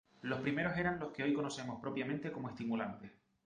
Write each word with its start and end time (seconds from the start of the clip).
Los 0.23 0.39
primeros 0.39 0.75
eran 0.79 0.97
los 0.99 1.11
que 1.11 1.21
hoy 1.21 1.31
conocemos 1.31 1.79
propiamente 1.79 2.31
como 2.31 2.49
estimulantes. 2.49 3.11